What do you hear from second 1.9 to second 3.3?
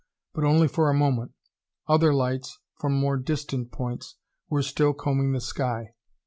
lights, from more